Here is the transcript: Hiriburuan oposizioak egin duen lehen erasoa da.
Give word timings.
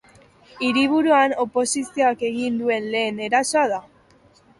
Hiriburuan 0.67 1.35
oposizioak 1.43 2.23
egin 2.31 2.57
duen 2.63 2.87
lehen 2.95 3.21
erasoa 3.27 3.67
da. 3.75 3.79